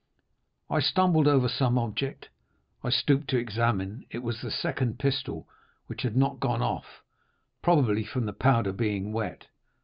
"I 0.67 0.79
stumbled 0.79 1.27
over 1.27 1.47
some 1.47 1.77
object; 1.77 2.29
I 2.83 2.89
stooped 2.89 3.27
to 3.27 3.37
examine—it 3.37 4.23
was 4.23 4.41
the 4.41 4.49
second 4.49 4.97
pistol, 4.97 5.47
which 5.85 6.01
had 6.01 6.17
not 6.17 6.39
gone 6.39 6.63
off, 6.63 7.03
probably 7.61 8.03
from 8.03 8.25
the 8.25 8.33
powder 8.33 8.71
being 8.71 9.13
wet. 9.13 9.45